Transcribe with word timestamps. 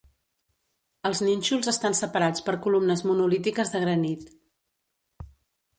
Els 1.09 1.21
nínxols 1.25 1.69
estan 1.73 1.97
separats 1.99 2.47
per 2.49 2.57
columnes 2.65 3.05
monolítiques 3.11 3.75
de 3.77 3.87
granit. 3.87 4.29